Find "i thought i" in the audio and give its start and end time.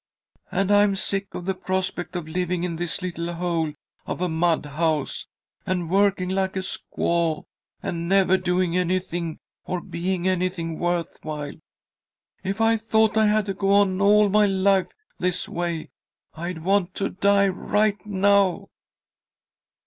12.59-13.27